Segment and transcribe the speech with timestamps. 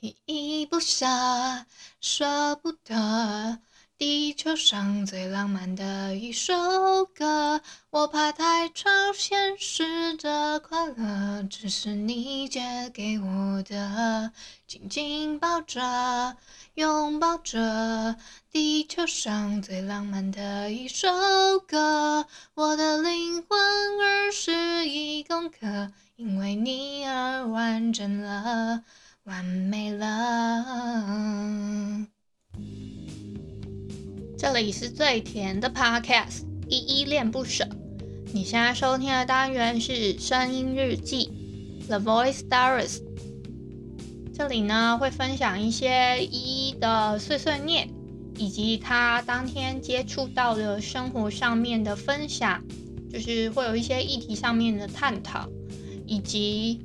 [0.00, 1.06] 依依不舍，
[2.00, 3.58] 舍不得。
[3.96, 6.54] 地球上最浪漫的一首
[7.04, 14.30] 歌，我怕太超现实的快乐，只是你借给我的，
[14.68, 16.36] 紧紧抱着，
[16.74, 18.14] 拥抱着。
[18.52, 21.08] 地球上最浪漫的一首
[21.66, 22.24] 歌，
[22.54, 23.58] 我的灵魂
[24.00, 28.84] 二十一公克，因为你而完整了，
[29.28, 30.64] 完美了。
[34.38, 37.68] 这里是最甜的 Podcast，依依恋不舍。
[38.32, 41.30] 你现在收听的单元是声音日记
[41.88, 43.02] ，The Voice Diaries。
[44.32, 47.90] 这里呢会分享一些依依的碎碎念，
[48.38, 52.64] 以及他当天接触到的生活上面的分享，
[53.12, 55.46] 就是会有一些议题上面的探讨，
[56.06, 56.80] 以及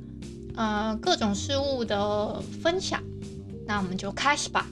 [0.56, 3.02] 呃各种事物的分享。
[3.66, 4.68] 那我们就开始吧。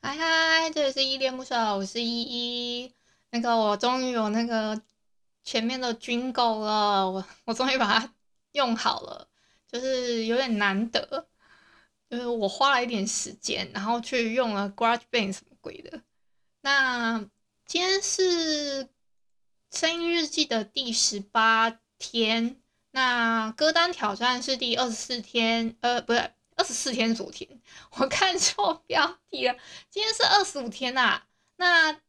[0.00, 2.94] 嗨嗨，这里是依恋不舍，我是依依。
[3.30, 4.80] 那个，我终于有那个
[5.44, 8.14] 前面的 jingle 了，我我终于把它
[8.52, 9.28] 用好了，
[9.70, 11.26] 就是有点难得，
[12.08, 16.00] 就是我花了一点时间，然后去用了 GarageBand 什么鬼的。
[16.62, 17.18] 那
[17.66, 18.88] 今天是
[19.70, 26.32] 声音日记的第十八天，那歌单挑战是第二十四天，呃，不是。
[26.56, 29.54] 二十四天昨天，我看错标题了。
[29.90, 31.24] 今天是二十五天啊。
[31.54, 32.00] 那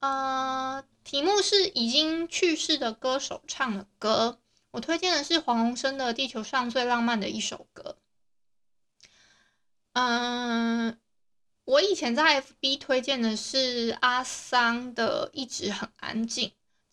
[0.00, 4.40] 呃，题目是已经去世的歌手唱的歌。
[4.72, 7.96] 我推荐的是黄鸿升的《地球上最浪漫的一首歌》。
[9.92, 10.98] 嗯、
[11.64, 16.48] 我以前在 FB 推荐的是阿桑的《一直很安静》。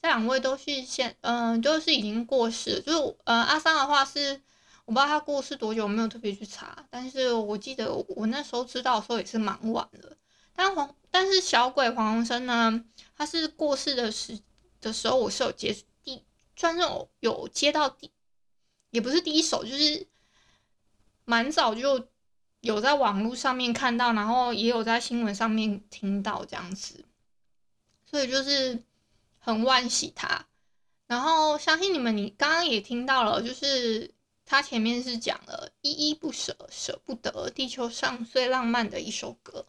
[0.08, 2.81] 两位都是现，嗯、呃，都是已经过世。
[2.81, 4.41] 就是呃，阿三的话是。
[4.86, 10.15] 我不知道他过世多久，我没有特别去查，但是我记得我那时候知道的时候也是蛮晚的。
[10.55, 12.86] 但黄，但是小鬼黄鸿升呢，
[13.17, 14.39] 他是过世的时
[14.80, 16.23] 的时候，我是有接第，
[16.55, 18.09] 算是有有接到第，
[18.92, 20.08] 也不是第一手，就是
[21.26, 22.08] 蛮早就
[22.61, 27.03] 有在网络上面看到，然后也有在新闻上面听到这样子，
[28.09, 28.82] 所以就是
[29.47, 30.45] 很惋惜他。
[31.08, 34.13] 然后相信你们，你刚刚也听到了，就是。
[34.49, 39.65] 他前面是讲了依依不舍，舍不得地球上最浪漫的一首歌。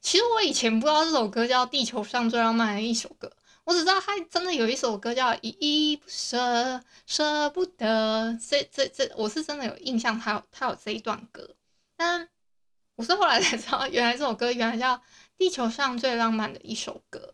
[0.00, 3.32] 其实我以前不知道这首歌叫地球上最浪漫的一首歌，
[3.64, 8.38] 我只知道他真的有一首歌叫依依不舍，舍不得。
[8.48, 11.56] 这这这，我是真的有印象，他有他有这一段歌。
[11.96, 12.28] 但
[12.94, 15.02] 我是后来才知道，原来这首歌原来叫
[15.36, 17.31] 地球上最浪漫的一首歌。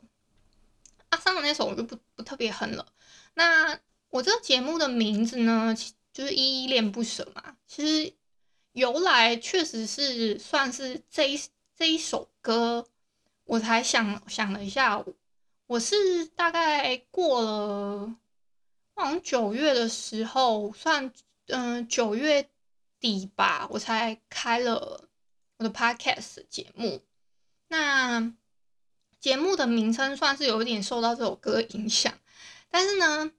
[1.49, 2.87] 那首我就不不特别哼了。
[3.33, 5.75] 那我这个节目的名字呢？
[6.13, 8.13] 就是依依恋不舍嘛，其实
[8.73, 11.41] 由来确实是算是这一
[11.77, 12.87] 这一首歌，
[13.45, 15.03] 我才想想了一下，
[15.67, 18.15] 我是大概过了，
[18.95, 21.11] 好像九月的时候，算
[21.47, 22.47] 嗯九月
[23.01, 25.09] 底吧，我才开了
[25.57, 27.01] 我的 podcast 节目。
[27.69, 27.98] 那
[29.21, 32.13] 节目的名称算是有一点受到这首歌影响，
[32.71, 33.33] 但是呢。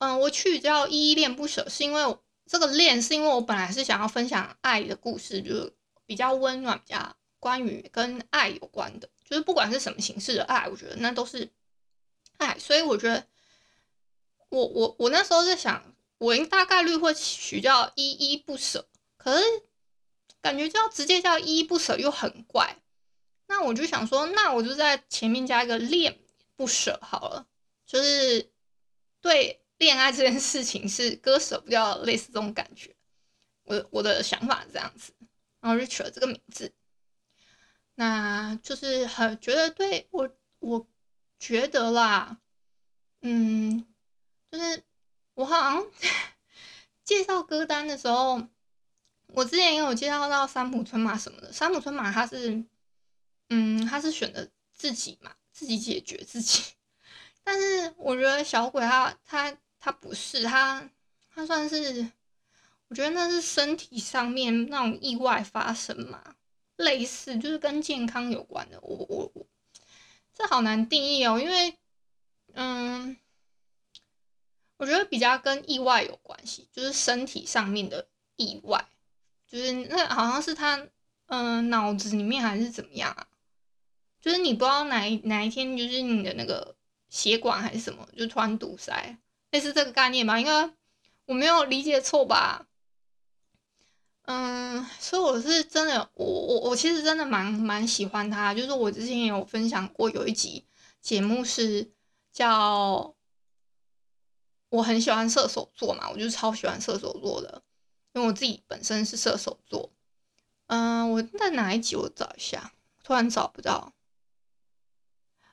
[0.00, 2.16] 嗯，我取叫依依恋不舍，是因为
[2.46, 5.74] 这个恋是因为我本来是想要分享爱的故事，就是
[6.06, 11.50] 比较温暖，比较关于跟爱有关的，就是不管是什么形式的爱，我觉得那都是
[12.36, 13.26] 爱，所以我觉得
[14.50, 19.44] 我我我那时候在想，我应大概率会取叫依依不舍，可是
[20.40, 22.76] 感觉叫直接叫依依不舍又很怪，
[23.48, 26.16] 那我就想说，那我就在前面加一个恋
[26.54, 27.46] 不舍好了，
[27.84, 28.48] 就是
[29.20, 29.60] 对。
[29.78, 32.96] 恋爱这件事情是割舍不掉，类似这种感觉。
[33.62, 35.12] 我我的想法这样子，
[35.60, 36.72] 然后就取了这个名字。
[37.94, 40.28] 那就是很觉得对我，
[40.58, 40.84] 我
[41.38, 42.40] 觉得啦，
[43.22, 43.86] 嗯，
[44.50, 44.82] 就是
[45.34, 45.86] 我好像
[47.04, 48.48] 介绍歌单的时候，
[49.28, 51.52] 我之前也有介绍到三浦春马什么的。
[51.52, 52.64] 三浦春马他是，
[53.50, 56.62] 嗯，他是选择自己嘛，自己解决自己。
[57.44, 59.56] 但是我觉得小鬼他他。
[59.80, 60.90] 他不是他，
[61.32, 62.10] 他算是，
[62.88, 66.34] 我觉得那是身体上面那种意外发生嘛，
[66.74, 68.80] 类似就是跟健康有关的。
[68.80, 69.46] 我我我，
[70.34, 71.78] 这好难定义哦，因为，
[72.54, 73.16] 嗯，
[74.78, 78.84] 我觉得比较跟意外有关系，就是身体上面的意外，
[79.46, 80.88] 就是那好像是他，
[81.26, 83.27] 嗯，脑子里面还是怎么样啊？
[84.20, 86.74] 就是你不知道哪一哪一天，就是你的那个
[87.08, 89.16] 血管还是什么，就突然堵塞。
[89.50, 90.38] 类似这个概念吧？
[90.38, 90.70] 应该
[91.26, 92.66] 我没有理解错吧？
[94.22, 98.52] 嗯，所以我是真的，我我我其实真的蛮蛮喜欢他。
[98.52, 100.64] 就是我之前也有分享过，有一集
[101.00, 101.90] 节目是
[102.30, 103.14] 叫
[104.68, 107.62] 我很喜欢射手座嘛，我就超喜欢射手座的，
[108.12, 109.90] 因为我自己本身是射手座。
[110.66, 111.96] 嗯，我在哪一集？
[111.96, 112.72] 我找一下，
[113.02, 113.94] 突然找不到。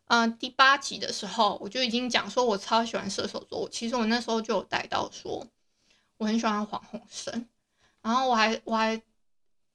[0.06, 3.68] 嗯，第八集的时候我就已经讲说，我超喜欢射手座。
[3.70, 5.48] 其实我那时候就有带到说，
[6.18, 7.48] 我很喜欢黄鸿升。
[8.02, 9.02] 然后我还我还，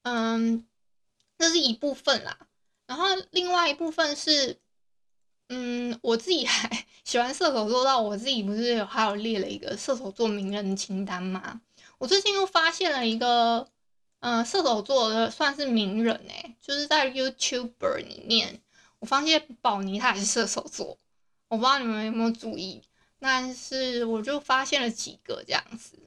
[0.02, 0.64] 嗯，
[1.36, 2.38] 这是一部分啦。
[2.86, 4.56] 然后另外一部分是，
[5.48, 11.60] 嗯，我自己还喜欢射手座到我自己不是有还有列了一个射手座名人清单吗？
[11.98, 13.68] 我最近又发现了一个，
[14.20, 18.62] 嗯，射手座的算是名人哎，就是在 YouTuber 里面，
[19.00, 20.96] 我发现宝妮他也是射手座，
[21.48, 22.82] 我不知道你们有没有注意，
[23.18, 25.98] 但是我就发现了几个这样子。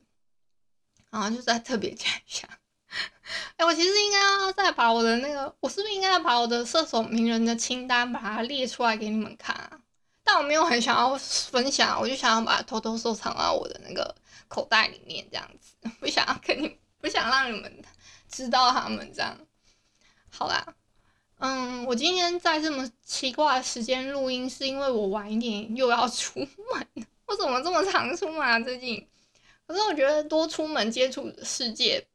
[1.09, 2.47] 然后就再特别讲一下，
[3.57, 9.79] 哎，我其实应该要再把我的那个，我是不是应该要把我的射手名人的清单把它列出来给你们看啊？
[10.23, 14.15] 但我没有很想要分享，我就想要把它偷偷收藏到我的那个
[14.47, 17.83] 口袋里面，这样子，不想要跟你，不想让你们
[18.27, 19.37] 知道他们这样。
[20.31, 20.65] 好啦，
[21.45, 26.87] 嗯，我今天在这么奇怪的时间录音，是因为我晚一点又要出门，
[27.25, 28.57] 我怎么这么常出门啊？
[28.61, 29.05] 最近？
[29.67, 32.07] 可是我觉得多出门接触世界，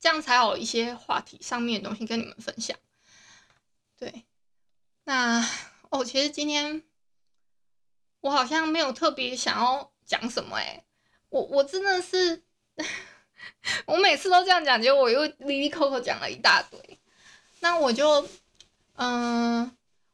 [0.00, 2.74] 这样才有一些话题上面的东西跟你们分享。
[3.98, 4.24] 对，
[5.04, 5.46] 那
[5.90, 6.82] 哦，其实今天
[8.22, 10.84] 我好像没有特别想要讲什么诶，
[11.28, 12.42] 我我真的是，
[13.84, 16.87] 我每次都这样讲，结果我又哩哩扣扣讲了一大堆。
[17.60, 18.28] 那我就，
[18.96, 19.70] 嗯、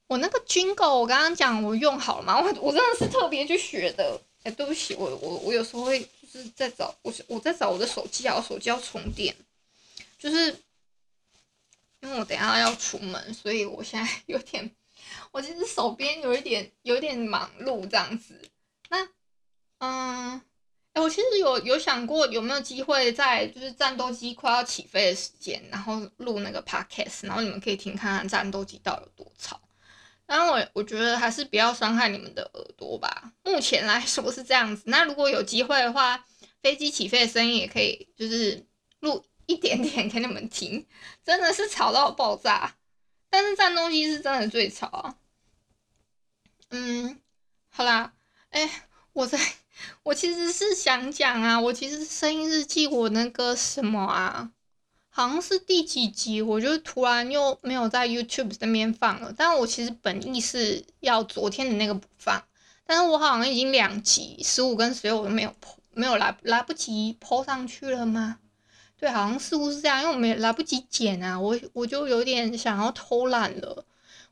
[0.06, 2.40] 我那个 Jingle 我刚刚讲我用好了吗？
[2.40, 4.20] 我我真的是特别去学的。
[4.42, 6.08] 哎，对不起，我我我有时候会。
[6.34, 9.32] 就是在找我，我在找我的手机啊，我手机要充电，
[10.18, 10.48] 就是
[12.00, 14.68] 因为我等下要出门，所以我现在有点，
[15.30, 18.34] 我其实手边有一点有一点忙碌这样子。
[18.88, 19.08] 那，
[19.78, 20.40] 嗯，
[20.94, 29.60] 哎，我其实有有想过有没有机会在就是战斗机快要起飞的时间，然后录那个 podcast，然后你们可以听看看战斗机到底有多吵。
[30.26, 33.32] 然后我我觉得还是不要伤害你们的耳朵吧。
[33.42, 34.84] 目前来说是这样子。
[34.86, 36.24] 那如果有机会的话，
[36.62, 38.64] 飞机起飞的声音也可以，就是
[39.00, 40.86] 录一点点给你们听。
[41.22, 42.74] 真的是吵到爆炸。
[43.28, 45.16] 但是战斗机是真的最吵。
[46.70, 47.20] 嗯，
[47.68, 48.14] 好啦，
[48.50, 49.38] 哎，我在，
[50.02, 54.50] 我其实是想讲啊，我其实声音日记我那个什么啊。
[55.16, 59.32] 好像是第几集，我就突然又没有在 YouTube 那边放了。
[59.36, 62.42] 但我其实本意是要昨天的那个不放，
[62.84, 68.38] 但是我好像已经两集十五跟十六我都没有 po，没有来来不及 po 上去了吗？
[68.96, 73.84] 对，好像似乎是这样，因为我没来不及剪啊，我我就有点想要偷懒了。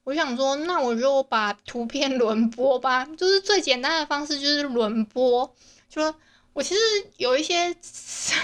[0.05, 5.55] 我想说，那我就把图片 轮播吧，就是最简单的方式就是轮播，
[5.89, 6.15] 就。
[6.55, 6.81] 我其实
[7.17, 7.75] 有一些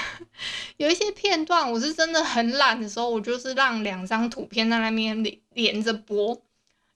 [0.78, 6.34] 有一些片段，我是真的很懒的时候，我就是让两张图片在那边连连着播，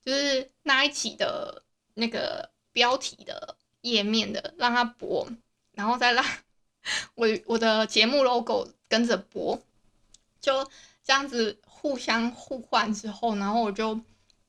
[0.03, 1.63] 就是那一集的
[1.93, 5.29] 那个标题的页面的让它播，
[5.73, 6.25] 然后再让
[7.15, 9.61] 我我的节目 logo 跟着播，
[10.41, 10.65] 就
[11.05, 14.01] 这样子互相互换之后，然后我就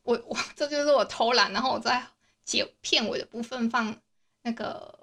[0.03, 2.05] 我我这就是我偷懒，然后我在
[2.45, 3.95] 剪片尾的部分放
[4.43, 4.99] 那个。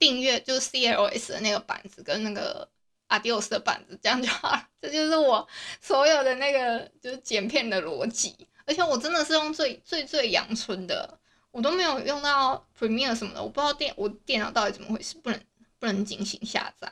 [0.00, 2.66] 订阅就是 CLS 的那个板子跟那个
[3.10, 4.58] Adios 的板子，这样就好。
[4.80, 5.46] 这就是我
[5.78, 11.18] 所有的那个就是剪片的逻辑，而且我真的是用最最最阳春的，
[11.50, 13.42] 我都没有用到 Premiere 什么的。
[13.42, 15.38] 我不知道电我电脑到底怎么回事，不能
[15.78, 16.90] 不能进行下载。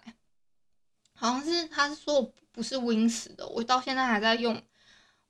[1.15, 4.63] 好像是他是说我不是 Win 十的，我到现在还在用，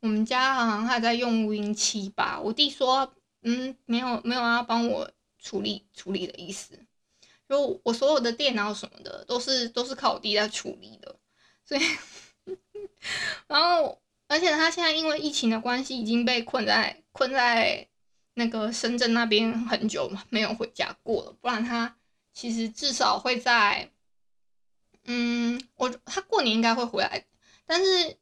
[0.01, 2.41] 我们家好像还在用 Win 七吧。
[2.41, 6.79] 我弟说，嗯，没有没有要帮我处理处理的意思。
[7.49, 11.17] 就我所有的电脑什么的都是都是靠我弟在处理的，
[11.65, 11.81] 所以，
[13.49, 17.89] 然后而且他现在因为疫情的关系已经被困在困在
[18.35, 21.97] 那个深圳那边很久嘛，没有回家过了，不然他
[22.35, 23.91] 其实至少会在，
[25.05, 27.25] 嗯，我他过年应该会回来，
[27.65, 28.19] 但是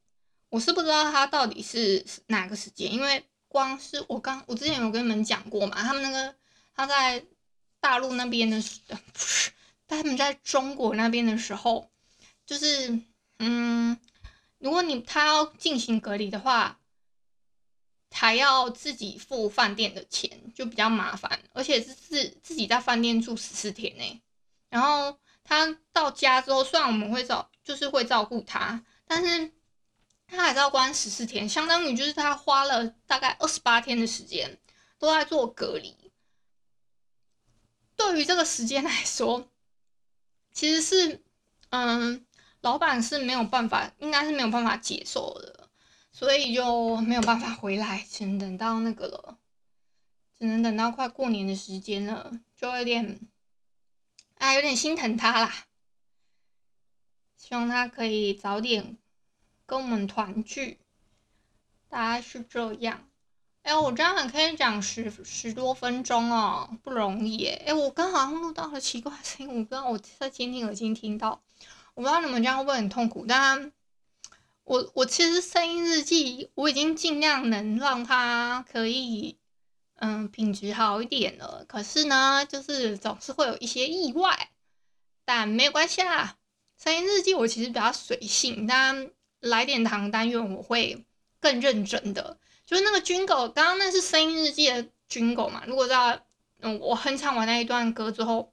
[0.57, 6.35] 我是不知道他到底是哪个时间，因为光是我刚我之前有跟你们讲过嘛，他们那个
[6.75, 7.23] 他在。
[7.79, 9.53] 大陆那边的，不是
[9.87, 11.89] 他们在中国那边的时候，
[12.45, 12.99] 就是
[13.39, 13.97] 嗯，
[14.59, 16.81] 如果你他要进行隔离的话，
[18.11, 24.23] 还要自己付饭店的钱，就比较麻烦，而且是自自己在饭店住十四天呢，
[24.69, 29.53] 然后他到家之后，虽然我们会照，就是会照顾他，但是
[30.27, 34.59] 他还是要关十四天，相当于就是他花了大概二十八天的时间
[34.99, 35.95] 都在做隔离。
[37.97, 39.49] 对于这个时间来说，
[40.53, 41.23] 其实是，
[41.71, 42.27] 嗯，
[42.61, 45.69] 老板是没有办法，应该是没有办法接受的，
[46.13, 49.39] 所以就没有办法回来，只能等到那个了，
[50.39, 53.21] 只能等到快过年的时间了，就有点。
[54.39, 55.65] 啊，有点心疼他啦，
[57.39, 58.99] 希望他可以早点
[59.67, 60.79] 跟我们团聚。
[61.89, 63.09] 大概是这样。
[63.63, 67.63] 哎，我这样还可以讲十十多分钟哦，不容易耶。
[67.67, 71.43] 哎，我刚好像录到了奇怪声音，我不知道我在监听耳机听到，
[71.95, 73.27] 我不知道你们这样会不会很痛苦。
[73.27, 73.73] 但
[74.65, 79.37] 我我其实声音日记我已经尽量能让它可以。
[79.99, 81.65] 嗯，品质好一点了。
[81.67, 84.51] 可是呢，就是总是会有一些意外，
[85.25, 86.37] 但没有关系啦。
[86.77, 91.05] 声音日记我其实比较随性，但来点糖单元我会
[91.41, 92.39] 更认真的。
[92.65, 95.63] 就是那个军狗刚刚那是声音日记的军狗嘛？
[95.67, 96.21] 如果在
[96.61, 98.53] 嗯，我哼唱完那一段歌之后，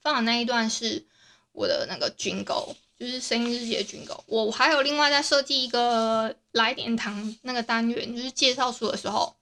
[0.00, 1.04] 放的那一段是
[1.52, 4.22] 我的那个军狗就是声音日记的军狗。
[4.26, 9.34] 我还有另外再设计一个来点糖那个单元，就是介绍书的时候。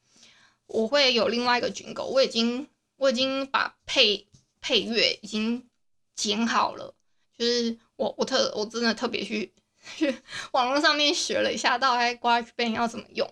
[0.69, 2.67] 我会有另外一个军狗我已经
[2.97, 4.27] 我已经把配
[4.63, 5.69] 配乐已经
[6.17, 6.95] 剪好了，
[7.37, 9.53] 就是我我特我真的特别去
[9.97, 10.17] 去
[10.53, 13.31] 网络上面学了一下，到底 GarageBand 要怎么用，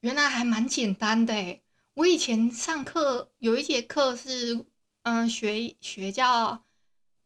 [0.00, 1.62] 原来还蛮简单的诶。
[1.94, 4.64] 我以前上课有一节课是
[5.02, 6.64] 嗯学学叫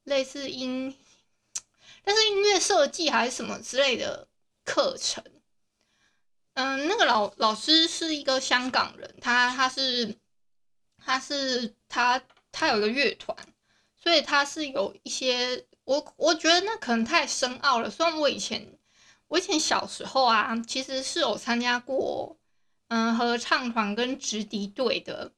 [0.04, 0.96] 类似音，
[2.02, 4.28] 但是音乐设计还是什么之类的
[4.64, 5.22] 课程。
[6.54, 10.16] 嗯，那个老老师是一个香港人，他他是
[10.98, 13.36] 他是他他有一个乐团，
[13.96, 17.88] 所以他是有一些我我觉得那可能太深奥了。
[17.88, 18.66] 虽然我以前
[19.28, 22.36] 我以前小时候啊，其实是有参加过
[22.88, 25.32] 嗯合唱团跟直笛队的，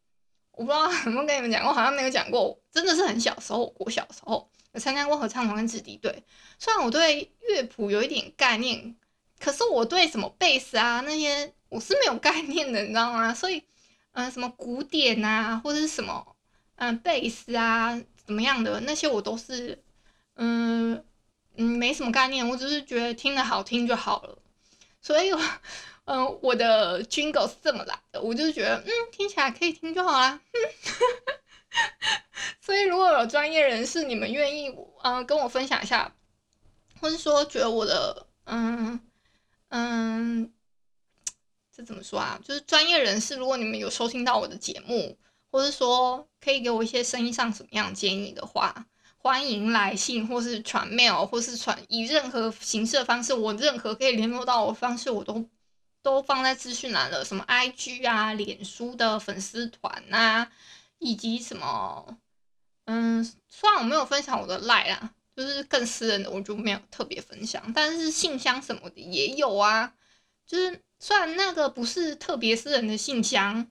[0.51, 2.59] 我不知道 有没有跟你们讲过，好像没有讲过。
[2.73, 6.25] 真的是很小时候，我小时候有参加过合唱团跟直笛队，
[6.59, 8.97] 虽然我对乐谱有一点概念。
[9.41, 13.33] 可是我对什么贝斯啊那些我是没有概念的，你知道吗？
[13.33, 13.63] 所以，
[14.11, 16.35] 嗯、什么古典啊，或者是什么，
[16.75, 19.81] 嗯，贝斯啊，怎么样的那些我都是，
[20.39, 21.05] 嗯
[21.57, 24.39] 嗯，没什么概念，我只是觉得听的好听就好了。
[25.03, 25.31] 所以，
[26.07, 30.41] 嗯、我的 Jingle 是这么来的，我就觉得，嗯，听起来可以听就好啦。
[32.63, 36.15] 所以，如果有专业人士，你们愿意，嗯、跟我分享一下，
[37.01, 38.99] 或是说觉得我的，嗯。
[39.71, 40.51] 嗯，
[41.71, 42.41] 这怎么说啊？
[42.43, 45.19] 就是专业人士，如果你们有收听到我的节目，
[45.51, 48.87] 或是说可以给我一些声音上什么样建议的话，
[49.19, 55.47] 欢迎来信，或是传 mail，或是传以任何形式的方式，我任何可以联络到我的方式，我都
[56.03, 57.25] 都放在资讯栏了。
[57.25, 60.51] 什么 IG 啊、脸书的粉丝团啊，
[60.99, 62.19] 以及什么，
[62.87, 65.15] 嗯，虽然我没有分享我的 line 啊。
[65.37, 67.73] 就是更私人的，我就没有特别分享。
[67.73, 69.95] 但是信箱什么的也有啊，
[70.45, 73.65] 就是虽然那个不是特别私人的信箱，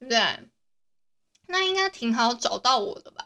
[0.00, 0.50] 对不对？
[1.46, 3.24] 那应该挺好找到我的吧？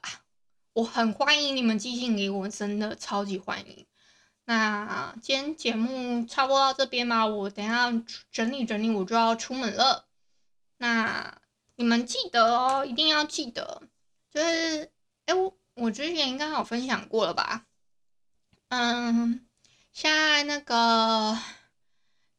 [0.77, 3.87] 我很欢迎你们寄信给我，真的超级欢迎。
[4.45, 7.91] 那今天节目差不多到这边吧，我等下
[8.31, 10.05] 整理整理，我就要出门了。
[10.77, 11.41] 那
[11.77, 13.85] 你们记得哦，一定要记得。
[14.31, 14.93] 就是，
[15.25, 17.65] 哎，我我之前应该有分享过了吧？
[18.69, 19.47] 嗯，
[19.95, 21.39] 现在那个，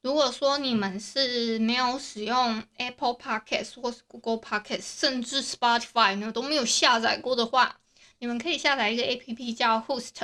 [0.04, 7.80] 如果说你们是没有使用 Apple Podcast 或是 Google Podcast，甚至 Spotify 呢都没有下载过的话，
[8.20, 10.22] 你们可以下载一个 APP 叫 Host。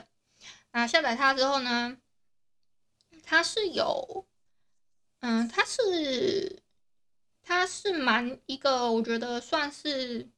[0.72, 1.98] 那下载它之后呢，
[3.24, 4.26] 它是有，
[5.20, 6.62] 嗯，它是，
[7.42, 10.30] 它是蛮一个，我觉得算是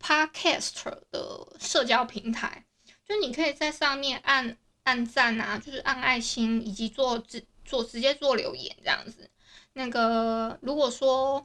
[0.00, 2.66] Podcast 的社交平台，
[3.04, 4.56] 就你可以在上面按。
[4.86, 9.28] 按赞啊，就是按爱心，以及做直做直接做留言这样子。
[9.72, 11.44] 那个如果说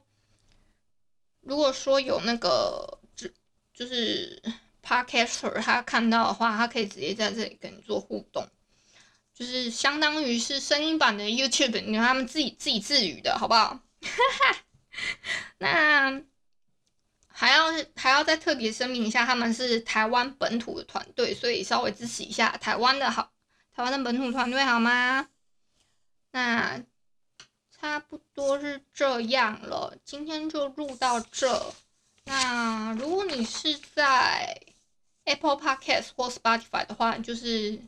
[1.39, 3.27] 如果说有那个就
[3.74, 4.39] 就是
[4.84, 8.48] Podcaster 他看到的话，他可以直接在这里跟你做互动，
[9.34, 13.80] 就是相当于是声音版的 YouTube，你看他们自己自己自语的好不好？
[15.60, 16.22] 那。
[17.34, 23.32] 还要还要再特别声明一下，他们是台湾本土的团队，所以稍微支持一下台湾的好，
[23.74, 25.28] 台湾的本土团队好吗？
[26.32, 26.84] 那
[27.72, 31.74] 差不多是这样了，今天就录到这。
[32.26, 34.62] 那如果你是在
[35.25, 37.80] Apple Podcast 或 Spotify 的话，就是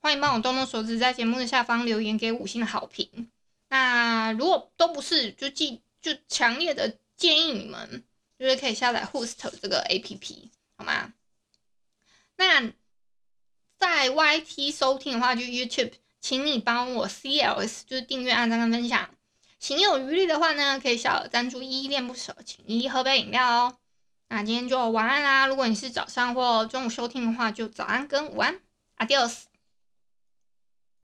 [0.00, 3.30] 欢迎帮我动动手指，在节目的下方留言给五星好评。
[3.68, 8.04] 那如果都不是，就记就强烈的建议你们，
[8.38, 11.12] 就是可以下载 Host 这个 APP，好吗？
[12.36, 12.72] 那
[13.76, 19.10] 在 YT 收听的话，就 YouTube，请你帮我 CLS，就是订阅、按赞跟分享。
[19.60, 23.76] 行有余力的话呢，可以小赞助，依依恋不舍，请依依喝杯饮料哦。
[24.30, 25.46] 那今天就晚安啦！
[25.46, 28.60] 如果你是早上或中午收听的话，就早安跟午安
[28.98, 29.47] ，Adios。